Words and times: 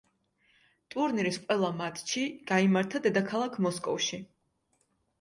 ტურნირის 0.95 1.37
ყველა 1.43 1.71
მატჩი 1.83 2.25
გაიმართა 2.55 3.05
დედაქალაქ 3.07 3.63
მოსკოვში. 3.71 4.25